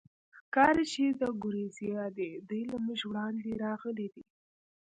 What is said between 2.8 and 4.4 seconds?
موږ وړاندې راغلي دي.